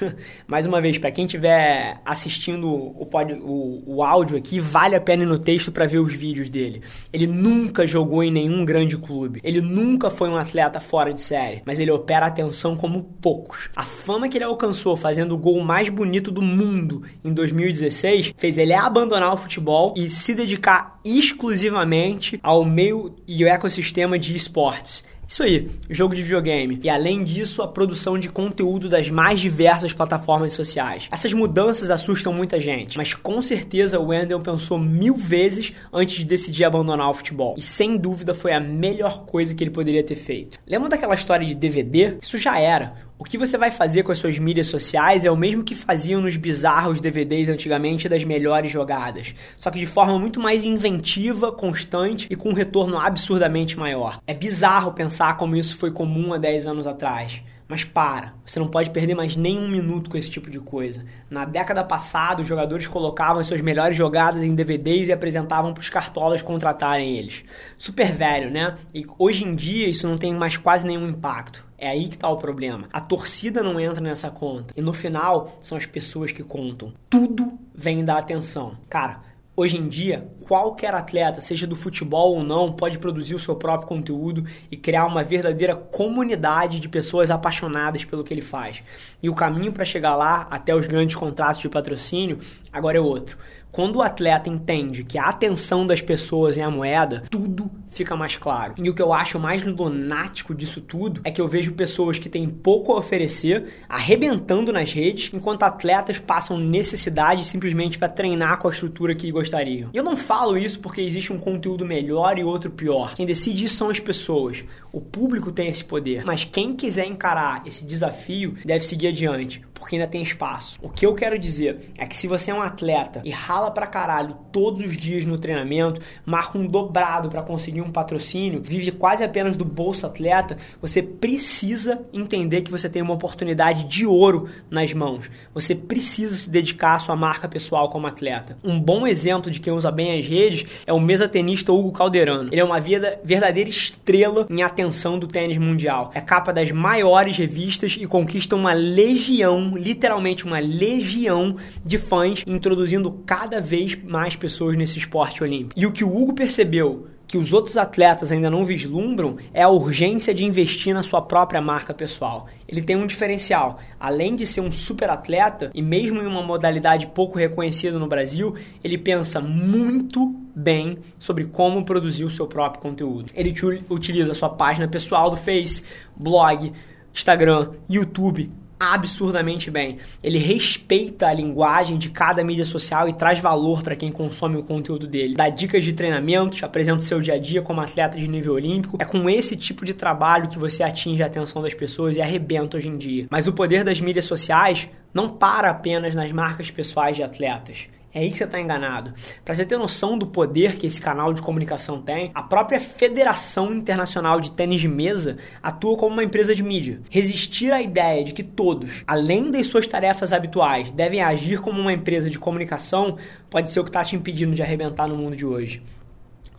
mais 0.46 0.66
uma 0.66 0.80
vez, 0.80 0.98
para 0.98 1.10
quem 1.10 1.24
estiver 1.24 2.00
assistindo 2.04 2.68
o, 2.68 3.06
pod, 3.06 3.32
o, 3.34 3.82
o 3.86 4.02
áudio 4.02 4.36
aqui, 4.36 4.60
vale 4.60 4.94
a 4.94 5.00
pena 5.00 5.24
ir 5.24 5.26
no 5.26 5.38
texto 5.38 5.72
para 5.72 5.86
ver 5.86 5.98
os 5.98 6.14
vídeos 6.14 6.48
dele. 6.48 6.82
Ele 7.12 7.26
nunca 7.26 7.86
jogou 7.86 8.22
em 8.22 8.30
nenhum 8.30 8.64
grande 8.64 8.96
clube. 8.96 9.40
Ele 9.42 9.60
nunca 9.60 10.10
foi 10.10 10.28
um 10.28 10.36
atleta 10.36 10.80
fora 10.80 11.12
de 11.12 11.20
série, 11.20 11.62
mas 11.64 11.80
ele 11.80 11.90
opera 11.90 12.26
atenção 12.26 12.76
como 12.76 13.02
poucos. 13.20 13.68
A 13.74 13.82
fama 13.82 14.28
que 14.28 14.38
ele 14.38 14.44
alcançou 14.44 14.96
fazendo 14.96 15.11
o 15.18 15.38
gol 15.38 15.60
mais 15.60 15.88
bonito 15.88 16.30
do 16.30 16.42
mundo 16.42 17.02
em 17.24 17.32
2016, 17.32 18.34
fez 18.36 18.58
ele 18.58 18.72
abandonar 18.72 19.32
o 19.32 19.36
futebol 19.36 19.94
e 19.96 20.08
se 20.08 20.34
dedicar 20.34 20.98
exclusivamente 21.04 22.38
ao 22.42 22.64
meio 22.64 23.14
e 23.26 23.44
o 23.44 23.48
ecossistema 23.48 24.18
de 24.18 24.36
esportes. 24.36 25.04
Isso 25.32 25.42
aí, 25.44 25.70
jogo 25.88 26.14
de 26.14 26.22
videogame. 26.22 26.78
E 26.82 26.90
além 26.90 27.24
disso, 27.24 27.62
a 27.62 27.68
produção 27.68 28.18
de 28.18 28.28
conteúdo 28.28 28.86
das 28.86 29.08
mais 29.08 29.40
diversas 29.40 29.90
plataformas 29.90 30.52
sociais. 30.52 31.08
Essas 31.10 31.32
mudanças 31.32 31.90
assustam 31.90 32.34
muita 32.34 32.60
gente, 32.60 32.98
mas 32.98 33.14
com 33.14 33.40
certeza 33.40 33.98
o 33.98 34.08
Wendell 34.08 34.40
pensou 34.40 34.78
mil 34.78 35.16
vezes 35.16 35.72
antes 35.90 36.16
de 36.16 36.24
decidir 36.26 36.64
abandonar 36.64 37.08
o 37.08 37.14
futebol. 37.14 37.54
E 37.56 37.62
sem 37.62 37.96
dúvida 37.96 38.34
foi 38.34 38.52
a 38.52 38.60
melhor 38.60 39.24
coisa 39.24 39.54
que 39.54 39.64
ele 39.64 39.70
poderia 39.70 40.04
ter 40.04 40.16
feito. 40.16 40.58
Lembra 40.66 40.90
daquela 40.90 41.14
história 41.14 41.46
de 41.46 41.54
DVD? 41.54 42.18
Isso 42.20 42.36
já 42.36 42.60
era. 42.60 42.92
O 43.22 43.24
que 43.24 43.38
você 43.38 43.56
vai 43.56 43.70
fazer 43.70 44.02
com 44.02 44.10
as 44.10 44.18
suas 44.18 44.36
mídias 44.36 44.66
sociais 44.66 45.24
é 45.24 45.30
o 45.30 45.36
mesmo 45.36 45.62
que 45.62 45.76
faziam 45.76 46.20
nos 46.20 46.36
bizarros 46.36 47.00
DVDs 47.00 47.48
antigamente 47.48 48.08
das 48.08 48.24
melhores 48.24 48.72
jogadas, 48.72 49.32
só 49.56 49.70
que 49.70 49.78
de 49.78 49.86
forma 49.86 50.18
muito 50.18 50.40
mais 50.40 50.64
inventiva, 50.64 51.52
constante 51.52 52.26
e 52.28 52.34
com 52.34 52.48
um 52.48 52.52
retorno 52.52 52.98
absurdamente 52.98 53.78
maior. 53.78 54.20
É 54.26 54.34
bizarro 54.34 54.90
pensar 54.90 55.36
como 55.36 55.54
isso 55.54 55.76
foi 55.76 55.92
comum 55.92 56.34
há 56.34 56.36
10 56.36 56.66
anos 56.66 56.84
atrás. 56.84 57.40
Mas 57.72 57.84
para, 57.84 58.34
você 58.44 58.60
não 58.60 58.68
pode 58.68 58.90
perder 58.90 59.14
mais 59.14 59.34
nem 59.34 59.58
um 59.58 59.66
minuto 59.66 60.10
com 60.10 60.18
esse 60.18 60.28
tipo 60.28 60.50
de 60.50 60.60
coisa. 60.60 61.06
Na 61.30 61.46
década 61.46 61.82
passada, 61.82 62.42
os 62.42 62.46
jogadores 62.46 62.86
colocavam 62.86 63.42
suas 63.42 63.62
melhores 63.62 63.96
jogadas 63.96 64.44
em 64.44 64.54
DVDs 64.54 65.08
e 65.08 65.12
apresentavam 65.12 65.72
para 65.72 65.80
os 65.80 65.88
cartolas 65.88 66.42
contratarem 66.42 67.16
eles. 67.16 67.42
Super 67.78 68.12
velho, 68.12 68.50
né? 68.50 68.76
E 68.94 69.06
hoje 69.18 69.44
em 69.46 69.54
dia 69.54 69.88
isso 69.88 70.06
não 70.06 70.18
tem 70.18 70.34
mais 70.34 70.58
quase 70.58 70.86
nenhum 70.86 71.08
impacto. 71.08 71.66
É 71.78 71.88
aí 71.88 72.08
que 72.08 72.14
está 72.14 72.28
o 72.28 72.36
problema. 72.36 72.88
A 72.92 73.00
torcida 73.00 73.62
não 73.62 73.80
entra 73.80 74.02
nessa 74.02 74.30
conta. 74.30 74.74
E 74.76 74.82
no 74.82 74.92
final, 74.92 75.58
são 75.62 75.78
as 75.78 75.86
pessoas 75.86 76.30
que 76.30 76.42
contam. 76.42 76.92
Tudo 77.08 77.58
vem 77.74 78.04
da 78.04 78.18
atenção. 78.18 78.76
Cara, 78.90 79.22
Hoje 79.54 79.76
em 79.76 79.86
dia, 79.86 80.26
qualquer 80.48 80.94
atleta, 80.94 81.42
seja 81.42 81.66
do 81.66 81.76
futebol 81.76 82.36
ou 82.36 82.42
não, 82.42 82.72
pode 82.72 82.98
produzir 82.98 83.34
o 83.34 83.38
seu 83.38 83.54
próprio 83.54 83.86
conteúdo 83.86 84.46
e 84.70 84.78
criar 84.78 85.04
uma 85.04 85.22
verdadeira 85.22 85.76
comunidade 85.76 86.80
de 86.80 86.88
pessoas 86.88 87.30
apaixonadas 87.30 88.02
pelo 88.02 88.24
que 88.24 88.32
ele 88.32 88.40
faz. 88.40 88.82
E 89.22 89.28
o 89.28 89.34
caminho 89.34 89.70
para 89.70 89.84
chegar 89.84 90.16
lá, 90.16 90.46
até 90.50 90.74
os 90.74 90.86
grandes 90.86 91.16
contratos 91.16 91.60
de 91.60 91.68
patrocínio, 91.68 92.38
agora 92.72 92.96
é 92.96 93.00
outro. 93.02 93.36
Quando 93.72 93.96
o 93.96 94.02
atleta 94.02 94.50
entende 94.50 95.02
que 95.02 95.16
a 95.16 95.24
atenção 95.24 95.86
das 95.86 96.02
pessoas 96.02 96.58
é 96.58 96.62
a 96.62 96.70
moeda, 96.70 97.24
tudo 97.30 97.70
fica 97.88 98.14
mais 98.14 98.36
claro. 98.36 98.74
E 98.76 98.90
o 98.90 98.94
que 98.94 99.00
eu 99.00 99.14
acho 99.14 99.38
mais 99.38 99.62
lunático 99.62 100.54
disso 100.54 100.82
tudo 100.82 101.22
é 101.24 101.30
que 101.30 101.40
eu 101.40 101.48
vejo 101.48 101.72
pessoas 101.72 102.18
que 102.18 102.28
têm 102.28 102.50
pouco 102.50 102.92
a 102.92 102.98
oferecer 102.98 103.82
arrebentando 103.88 104.74
nas 104.74 104.92
redes, 104.92 105.30
enquanto 105.32 105.62
atletas 105.62 106.18
passam 106.18 106.58
necessidade 106.58 107.44
simplesmente 107.44 107.98
para 107.98 108.10
treinar 108.10 108.58
com 108.58 108.68
a 108.68 108.70
estrutura 108.70 109.14
que 109.14 109.32
gostariam. 109.32 109.88
E 109.94 109.96
eu 109.96 110.04
não 110.04 110.18
falo 110.18 110.58
isso 110.58 110.78
porque 110.78 111.00
existe 111.00 111.32
um 111.32 111.38
conteúdo 111.38 111.86
melhor 111.86 112.38
e 112.38 112.44
outro 112.44 112.70
pior. 112.70 113.14
Quem 113.14 113.24
decide 113.24 113.64
isso 113.64 113.76
são 113.76 113.88
as 113.88 113.98
pessoas. 113.98 114.62
O 114.92 115.00
público 115.00 115.50
tem 115.50 115.68
esse 115.68 115.82
poder. 115.82 116.26
Mas 116.26 116.44
quem 116.44 116.76
quiser 116.76 117.06
encarar 117.06 117.62
esse 117.66 117.86
desafio 117.86 118.54
deve 118.66 118.84
seguir 118.84 119.08
adiante 119.08 119.62
porque 119.82 119.96
ainda 119.96 120.06
tem 120.06 120.22
espaço. 120.22 120.78
O 120.80 120.88
que 120.88 121.04
eu 121.04 121.12
quero 121.12 121.36
dizer 121.36 121.90
é 121.98 122.06
que 122.06 122.16
se 122.16 122.28
você 122.28 122.52
é 122.52 122.54
um 122.54 122.62
atleta 122.62 123.20
e 123.24 123.30
rala 123.30 123.68
pra 123.68 123.84
caralho 123.84 124.36
todos 124.52 124.80
os 124.80 124.96
dias 124.96 125.24
no 125.24 125.36
treinamento, 125.36 126.00
marca 126.24 126.56
um 126.56 126.68
dobrado 126.68 127.28
para 127.28 127.42
conseguir 127.42 127.80
um 127.80 127.90
patrocínio, 127.90 128.62
vive 128.62 128.92
quase 128.92 129.24
apenas 129.24 129.56
do 129.56 129.64
bolso 129.64 130.06
atleta, 130.06 130.56
você 130.80 131.02
precisa 131.02 132.00
entender 132.12 132.62
que 132.62 132.70
você 132.70 132.88
tem 132.88 133.02
uma 133.02 133.14
oportunidade 133.14 133.82
de 133.84 134.06
ouro 134.06 134.48
nas 134.70 134.92
mãos. 134.92 135.28
Você 135.52 135.74
precisa 135.74 136.36
se 136.36 136.48
dedicar 136.48 136.94
à 136.94 136.98
sua 137.00 137.16
marca 137.16 137.48
pessoal 137.48 137.88
como 137.88 138.06
atleta. 138.06 138.56
Um 138.62 138.78
bom 138.78 139.04
exemplo 139.04 139.50
de 139.50 139.58
quem 139.58 139.72
usa 139.72 139.90
bem 139.90 140.16
as 140.16 140.24
redes 140.24 140.64
é 140.86 140.92
o 140.92 141.00
mesatenista 141.00 141.72
Hugo 141.72 141.90
Calderano. 141.90 142.50
Ele 142.52 142.60
é 142.60 142.64
uma 142.64 142.78
verdadeira 142.78 143.68
estrela 143.68 144.46
em 144.48 144.62
atenção 144.62 145.18
do 145.18 145.26
tênis 145.26 145.58
mundial. 145.58 146.12
É 146.14 146.20
capa 146.20 146.52
das 146.52 146.70
maiores 146.70 147.36
revistas 147.36 147.96
e 148.00 148.06
conquista 148.06 148.54
uma 148.54 148.72
legião 148.72 149.71
literalmente 149.76 150.44
uma 150.44 150.58
legião 150.58 151.56
de 151.84 151.98
fãs, 151.98 152.42
introduzindo 152.46 153.10
cada 153.26 153.60
vez 153.60 153.96
mais 154.02 154.36
pessoas 154.36 154.76
nesse 154.76 154.98
esporte 154.98 155.42
olímpico. 155.42 155.78
E 155.78 155.86
o 155.86 155.92
que 155.92 156.04
o 156.04 156.14
Hugo 156.14 156.34
percebeu 156.34 157.06
que 157.32 157.38
os 157.38 157.50
outros 157.54 157.78
atletas 157.78 158.30
ainda 158.30 158.50
não 158.50 158.62
vislumbram 158.62 159.38
é 159.54 159.62
a 159.62 159.68
urgência 159.70 160.34
de 160.34 160.44
investir 160.44 160.92
na 160.92 161.02
sua 161.02 161.22
própria 161.22 161.62
marca 161.62 161.94
pessoal. 161.94 162.46
Ele 162.68 162.82
tem 162.82 162.94
um 162.94 163.06
diferencial. 163.06 163.80
Além 163.98 164.36
de 164.36 164.46
ser 164.46 164.60
um 164.60 164.70
super 164.70 165.08
atleta 165.08 165.70
e 165.72 165.80
mesmo 165.80 166.20
em 166.20 166.26
uma 166.26 166.42
modalidade 166.42 167.06
pouco 167.06 167.38
reconhecida 167.38 167.98
no 167.98 168.06
Brasil, 168.06 168.54
ele 168.84 168.98
pensa 168.98 169.40
muito 169.40 170.26
bem 170.54 170.98
sobre 171.18 171.44
como 171.46 171.86
produzir 171.86 172.24
o 172.24 172.30
seu 172.30 172.46
próprio 172.46 172.82
conteúdo. 172.82 173.32
Ele 173.34 173.54
utiliza 173.88 174.32
a 174.32 174.34
sua 174.34 174.50
página 174.50 174.86
pessoal 174.86 175.30
do 175.30 175.36
Face, 175.38 175.82
blog, 176.14 176.70
Instagram, 177.14 177.70
YouTube, 177.88 178.50
absurdamente 178.82 179.70
bem. 179.70 179.98
Ele 180.22 180.38
respeita 180.38 181.28
a 181.28 181.32
linguagem 181.32 181.96
de 181.96 182.10
cada 182.10 182.42
mídia 182.42 182.64
social 182.64 183.08
e 183.08 183.12
traz 183.12 183.38
valor 183.38 183.82
para 183.82 183.94
quem 183.94 184.10
consome 184.10 184.56
o 184.56 184.62
conteúdo 184.62 185.06
dele. 185.06 185.34
Dá 185.34 185.48
dicas 185.48 185.84
de 185.84 185.92
treinamentos, 185.92 186.62
apresenta 186.62 186.98
o 186.98 187.04
seu 187.04 187.20
dia 187.20 187.34
a 187.34 187.38
dia 187.38 187.62
como 187.62 187.80
atleta 187.80 188.18
de 188.18 188.26
nível 188.26 188.54
olímpico. 188.54 188.96
É 189.00 189.04
com 189.04 189.28
esse 189.30 189.56
tipo 189.56 189.84
de 189.84 189.94
trabalho 189.94 190.48
que 190.48 190.58
você 190.58 190.82
atinge 190.82 191.22
a 191.22 191.26
atenção 191.26 191.62
das 191.62 191.74
pessoas 191.74 192.16
e 192.16 192.22
arrebenta 192.22 192.76
hoje 192.76 192.88
em 192.88 192.96
dia. 192.96 193.26
Mas 193.30 193.46
o 193.46 193.52
poder 193.52 193.84
das 193.84 194.00
mídias 194.00 194.24
sociais 194.24 194.88
não 195.14 195.28
para 195.28 195.70
apenas 195.70 196.14
nas 196.14 196.32
marcas 196.32 196.70
pessoais 196.70 197.16
de 197.16 197.22
atletas. 197.22 197.88
É 198.14 198.20
aí 198.20 198.30
que 198.30 198.36
você 198.36 198.44
está 198.44 198.60
enganado. 198.60 199.14
Para 199.42 199.54
você 199.54 199.64
ter 199.64 199.78
noção 199.78 200.18
do 200.18 200.26
poder 200.26 200.76
que 200.76 200.86
esse 200.86 201.00
canal 201.00 201.32
de 201.32 201.40
comunicação 201.40 201.98
tem, 201.98 202.30
a 202.34 202.42
própria 202.42 202.78
Federação 202.78 203.72
Internacional 203.72 204.38
de 204.38 204.52
Tênis 204.52 204.82
de 204.82 204.88
Mesa 204.88 205.38
atua 205.62 205.96
como 205.96 206.12
uma 206.12 206.22
empresa 206.22 206.54
de 206.54 206.62
mídia. 206.62 207.00
Resistir 207.08 207.72
à 207.72 207.80
ideia 207.80 208.22
de 208.22 208.34
que 208.34 208.42
todos, 208.42 209.02
além 209.06 209.50
das 209.50 209.66
suas 209.66 209.86
tarefas 209.86 210.30
habituais, 210.30 210.90
devem 210.90 211.22
agir 211.22 211.60
como 211.60 211.80
uma 211.80 211.92
empresa 211.92 212.28
de 212.28 212.38
comunicação 212.38 213.16
pode 213.48 213.70
ser 213.70 213.80
o 213.80 213.84
que 213.84 213.88
está 213.88 214.04
te 214.04 214.14
impedindo 214.14 214.54
de 214.54 214.62
arrebentar 214.62 215.08
no 215.08 215.16
mundo 215.16 215.34
de 215.34 215.46
hoje. 215.46 215.82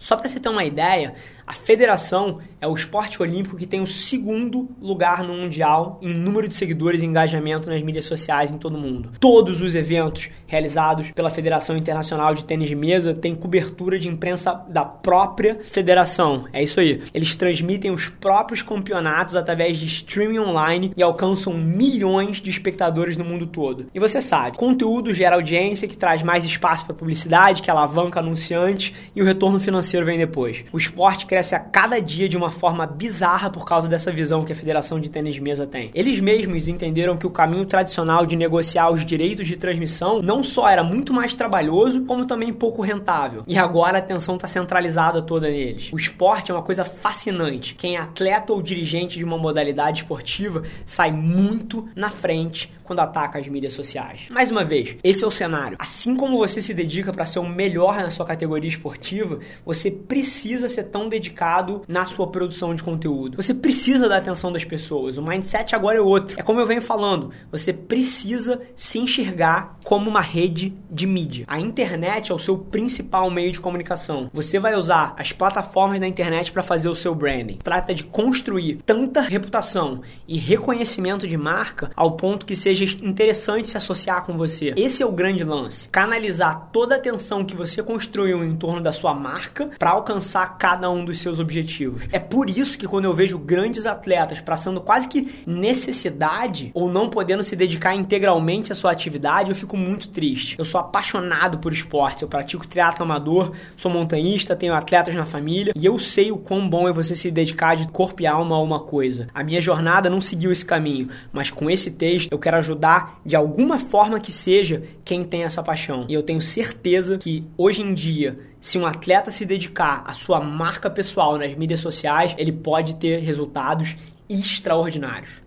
Só 0.03 0.17
para 0.17 0.27
você 0.27 0.37
ter 0.37 0.49
uma 0.49 0.65
ideia, 0.65 1.13
a 1.45 1.53
federação 1.53 2.39
é 2.61 2.67
o 2.67 2.73
esporte 2.73 3.21
olímpico 3.21 3.57
que 3.57 3.65
tem 3.65 3.81
o 3.81 3.87
segundo 3.87 4.69
lugar 4.81 5.23
no 5.23 5.33
Mundial 5.33 5.99
em 6.01 6.13
número 6.13 6.47
de 6.47 6.53
seguidores 6.53 7.01
e 7.01 7.05
engajamento 7.05 7.69
nas 7.69 7.81
mídias 7.81 8.05
sociais 8.05 8.51
em 8.51 8.57
todo 8.57 8.75
o 8.75 8.79
mundo. 8.79 9.11
Todos 9.19 9.61
os 9.61 9.75
eventos 9.75 10.29
realizados 10.47 11.11
pela 11.11 11.29
Federação 11.29 11.75
Internacional 11.75 12.33
de 12.33 12.45
Tênis 12.45 12.69
de 12.69 12.75
Mesa 12.75 13.13
têm 13.13 13.35
cobertura 13.35 13.99
de 13.99 14.07
imprensa 14.07 14.63
da 14.69 14.85
própria 14.85 15.59
federação. 15.61 16.45
É 16.53 16.63
isso 16.63 16.79
aí. 16.79 17.01
Eles 17.13 17.35
transmitem 17.35 17.91
os 17.91 18.07
próprios 18.07 18.61
campeonatos 18.61 19.35
através 19.35 19.77
de 19.77 19.85
streaming 19.85 20.39
online 20.39 20.93
e 20.95 21.03
alcançam 21.03 21.53
milhões 21.53 22.37
de 22.37 22.49
espectadores 22.49 23.17
no 23.17 23.25
mundo 23.25 23.45
todo. 23.47 23.87
E 23.93 23.99
você 23.99 24.21
sabe, 24.21 24.57
conteúdo 24.57 25.13
gera 25.13 25.35
audiência 25.35 25.87
que 25.87 25.97
traz 25.97 26.23
mais 26.23 26.45
espaço 26.45 26.85
para 26.85 26.95
publicidade, 26.95 27.61
que 27.61 27.69
alavanca 27.69 28.21
anunciantes 28.21 28.93
e 29.13 29.21
o 29.21 29.25
retorno 29.25 29.59
financeiro 29.59 30.05
vem 30.05 30.17
depois. 30.17 30.63
O 30.71 30.77
esporte 30.77 31.25
cresce 31.33 31.55
a 31.55 31.59
cada 31.59 31.99
dia 31.99 32.29
de 32.29 32.37
uma 32.37 32.51
forma 32.51 32.85
bizarra 32.85 33.49
por 33.49 33.65
causa 33.65 33.87
dessa 33.87 34.11
visão 34.11 34.45
que 34.45 34.53
a 34.53 34.55
Federação 34.55 34.99
de 34.99 35.09
Tênis 35.09 35.33
de 35.33 35.41
Mesa 35.41 35.65
tem. 35.65 35.89
Eles 35.95 36.19
mesmos 36.19 36.67
entenderam 36.67 37.17
que 37.17 37.25
o 37.25 37.31
caminho 37.31 37.65
tradicional 37.65 38.23
de 38.23 38.35
negociar 38.35 38.91
os 38.91 39.03
direitos 39.03 39.47
de 39.47 39.55
transmissão 39.55 40.21
não 40.21 40.43
só 40.43 40.69
era 40.69 40.83
muito 40.83 41.11
mais 41.11 41.33
trabalhoso, 41.33 42.05
como 42.05 42.27
também 42.27 42.53
pouco 42.53 42.83
rentável. 42.83 43.43
E 43.47 43.57
agora 43.57 43.97
a 43.97 43.99
atenção 43.99 44.35
está 44.35 44.47
centralizada 44.47 45.23
toda 45.23 45.49
neles. 45.49 45.89
O 45.91 45.97
esporte 45.97 46.51
é 46.51 46.53
uma 46.53 46.61
coisa 46.61 46.83
fascinante. 46.83 47.73
Quem 47.73 47.95
é 47.95 47.99
atleta 47.99 48.53
ou 48.53 48.61
dirigente 48.61 49.17
de 49.17 49.25
uma 49.25 49.39
modalidade 49.39 50.01
esportiva 50.01 50.61
sai 50.85 51.11
muito 51.11 51.89
na 51.95 52.11
frente 52.11 52.71
quando 52.83 52.99
ataca 52.99 53.39
as 53.39 53.47
mídias 53.47 53.73
sociais. 53.73 54.27
Mais 54.29 54.51
uma 54.51 54.63
vez, 54.63 54.95
esse 55.03 55.23
é 55.23 55.27
o 55.27 55.31
cenário. 55.31 55.77
Assim 55.79 56.15
como 56.15 56.37
você 56.37 56.61
se 56.61 56.73
dedica 56.73 57.11
para 57.11 57.25
ser 57.25 57.39
o 57.39 57.47
melhor 57.47 57.97
na 57.97 58.09
sua 58.09 58.25
categoria 58.25 58.69
esportiva, 58.69 59.39
você 59.65 59.89
precisa 59.91 60.67
ser 60.67 60.83
tão 60.85 61.09
dedicado 61.09 61.83
na 61.87 62.05
sua 62.05 62.27
produção 62.27 62.73
de 62.75 62.83
conteúdo. 62.83 63.35
Você 63.37 63.53
precisa 63.53 64.07
da 64.07 64.17
atenção 64.17 64.51
das 64.51 64.63
pessoas. 64.63 65.17
O 65.17 65.23
mindset 65.23 65.75
agora 65.75 65.97
é 65.97 66.01
outro. 66.01 66.39
É 66.39 66.43
como 66.43 66.59
eu 66.59 66.67
venho 66.67 66.81
falando, 66.81 67.31
você 67.51 67.73
precisa 67.73 68.61
se 68.75 68.99
enxergar 68.99 69.77
como 69.83 70.09
uma 70.09 70.21
rede 70.21 70.73
de 70.89 71.05
mídia. 71.05 71.45
A 71.47 71.59
internet 71.59 72.31
é 72.31 72.35
o 72.35 72.39
seu 72.39 72.57
principal 72.57 73.29
meio 73.29 73.51
de 73.51 73.61
comunicação. 73.61 74.29
Você 74.33 74.59
vai 74.59 74.75
usar 74.75 75.13
as 75.17 75.31
plataformas 75.31 75.99
da 75.99 76.07
internet 76.07 76.51
para 76.51 76.63
fazer 76.63 76.89
o 76.89 76.95
seu 76.95 77.13
branding. 77.13 77.57
Trata 77.63 77.93
de 77.93 78.03
construir 78.03 78.79
tanta 78.85 79.21
reputação 79.21 80.01
e 80.27 80.37
reconhecimento 80.37 81.27
de 81.27 81.37
marca 81.37 81.91
ao 81.95 82.11
ponto 82.11 82.45
que 82.45 82.55
seja 82.55 82.82
interessante 83.01 83.69
se 83.69 83.77
associar 83.77 84.25
com 84.25 84.37
você. 84.37 84.73
Esse 84.75 85.03
é 85.03 85.05
o 85.05 85.11
grande 85.11 85.43
lance. 85.43 85.87
Canalizar 85.89 86.69
toda 86.71 86.95
a 86.95 86.97
atenção 86.97 87.43
que 87.43 87.55
você 87.55 87.81
construiu 87.81 88.43
em 88.43 88.55
torno 88.55 88.81
da 88.81 88.93
sua 88.93 89.13
marca 89.13 89.69
para 89.77 89.91
alcançar 89.91 90.57
cada 90.57 90.89
um 90.89 91.03
dos 91.03 91.19
seus 91.19 91.39
objetivos. 91.39 92.07
É 92.11 92.19
por 92.19 92.49
isso 92.49 92.77
que 92.77 92.87
quando 92.87 93.05
eu 93.05 93.13
vejo 93.13 93.37
grandes 93.37 93.85
atletas 93.85 94.41
passando 94.41 94.81
quase 94.81 95.07
que 95.07 95.43
necessidade 95.45 96.71
ou 96.73 96.91
não 96.91 97.09
podendo 97.09 97.43
se 97.43 97.55
dedicar 97.55 97.95
integralmente 97.95 98.71
à 98.71 98.75
sua 98.75 98.91
atividade, 98.91 99.49
eu 99.49 99.55
fico 99.55 99.77
muito 99.77 100.09
triste. 100.09 100.55
Eu 100.57 100.65
sou 100.65 100.79
apaixonado 100.79 101.57
por 101.59 101.73
esporte, 101.73 102.23
eu 102.23 102.27
pratico 102.27 102.67
triatlo 102.67 103.03
amador, 103.03 103.51
sou 103.75 103.91
montanhista, 103.91 104.55
tenho 104.55 104.73
atletas 104.73 105.15
na 105.15 105.25
família 105.25 105.73
e 105.75 105.85
eu 105.85 105.99
sei 105.99 106.31
o 106.31 106.37
quão 106.37 106.67
bom 106.67 106.87
é 106.87 106.93
você 106.93 107.15
se 107.15 107.31
dedicar 107.31 107.75
de 107.75 107.87
corpo 107.87 108.21
e 108.21 108.27
alma 108.27 108.55
a 108.55 108.61
uma 108.61 108.79
coisa. 108.79 109.27
A 109.33 109.43
minha 109.43 109.61
jornada 109.61 110.09
não 110.09 110.21
seguiu 110.21 110.51
esse 110.51 110.65
caminho, 110.65 111.09
mas 111.31 111.49
com 111.49 111.69
esse 111.69 111.91
texto 111.91 112.31
eu 112.31 112.39
quero 112.39 112.57
ajudar 112.63 113.19
de 113.25 113.35
alguma 113.35 113.77
forma 113.77 114.19
que 114.19 114.31
seja 114.31 114.83
quem 115.05 115.23
tem 115.23 115.43
essa 115.43 115.61
paixão. 115.61 116.05
E 116.09 116.13
eu 116.13 116.23
tenho 116.23 116.41
certeza 116.41 117.17
que 117.17 117.43
hoje 117.57 117.81
em 117.81 117.93
dia, 117.93 118.39
se 118.59 118.77
um 118.77 118.85
atleta 118.85 119.29
se 119.29 119.45
dedicar 119.45 120.03
à 120.07 120.13
sua 120.13 120.39
marca 120.39 120.89
pessoal 120.89 121.37
nas 121.37 121.53
mídias 121.55 121.81
sociais, 121.81 122.33
ele 122.37 122.51
pode 122.51 122.95
ter 122.95 123.19
resultados 123.19 123.95
extraordinários. 124.29 125.43